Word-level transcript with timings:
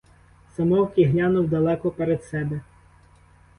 Замовк 0.57 0.93
і 0.95 1.03
глянув 1.05 1.49
далеко 1.49 1.91
перед 1.91 2.23
себе. 2.23 2.61